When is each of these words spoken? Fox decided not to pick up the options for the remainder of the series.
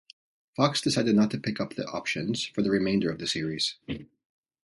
Fox 0.55 0.81
decided 0.81 1.15
not 1.15 1.29
to 1.29 1.37
pick 1.39 1.61
up 1.61 1.75
the 1.75 1.85
options 1.85 2.43
for 2.47 2.63
the 2.63 2.71
remainder 2.71 3.11
of 3.11 3.19
the 3.19 3.27
series. 3.27 3.75